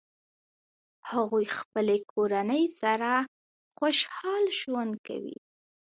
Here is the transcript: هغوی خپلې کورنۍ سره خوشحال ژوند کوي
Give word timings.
هغوی 1.09 1.45
خپلې 1.57 1.97
کورنۍ 2.11 2.63
سره 2.81 3.11
خوشحال 3.77 4.43
ژوند 4.59 4.93
کوي 5.07 5.37